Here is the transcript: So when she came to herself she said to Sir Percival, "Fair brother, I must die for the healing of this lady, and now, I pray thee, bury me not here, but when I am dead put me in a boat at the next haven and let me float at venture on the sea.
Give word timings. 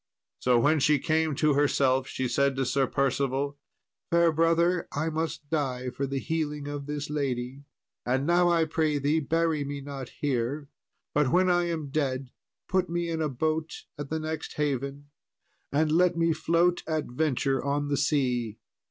So 0.39 0.57
when 0.59 0.79
she 0.79 0.97
came 0.97 1.35
to 1.35 1.53
herself 1.53 2.07
she 2.07 2.27
said 2.27 2.55
to 2.55 2.65
Sir 2.65 2.87
Percival, 2.87 3.59
"Fair 4.09 4.31
brother, 4.31 4.87
I 4.91 5.11
must 5.11 5.47
die 5.51 5.91
for 5.91 6.07
the 6.07 6.17
healing 6.17 6.67
of 6.67 6.87
this 6.87 7.11
lady, 7.11 7.65
and 8.03 8.25
now, 8.25 8.49
I 8.49 8.65
pray 8.65 8.97
thee, 8.97 9.19
bury 9.19 9.63
me 9.63 9.79
not 9.79 10.09
here, 10.09 10.67
but 11.13 11.31
when 11.31 11.51
I 11.51 11.65
am 11.67 11.91
dead 11.91 12.31
put 12.67 12.89
me 12.89 13.11
in 13.11 13.21
a 13.21 13.29
boat 13.29 13.83
at 13.95 14.09
the 14.09 14.19
next 14.19 14.53
haven 14.55 15.11
and 15.71 15.91
let 15.91 16.17
me 16.17 16.33
float 16.33 16.81
at 16.87 17.05
venture 17.05 17.63
on 17.63 17.89
the 17.89 17.97
sea. 17.97 18.57